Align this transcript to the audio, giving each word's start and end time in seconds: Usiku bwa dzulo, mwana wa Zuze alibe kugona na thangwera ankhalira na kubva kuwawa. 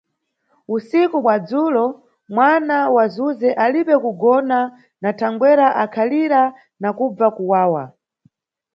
Usiku 0.73 1.15
bwa 1.23 1.35
dzulo, 1.47 1.85
mwana 2.35 2.77
wa 2.95 3.05
Zuze 3.13 3.49
alibe 3.65 3.95
kugona 4.03 4.57
na 5.01 5.09
thangwera 5.19 5.67
ankhalira 5.81 6.41
na 6.81 6.89
kubva 6.97 7.27
kuwawa. 7.37 7.83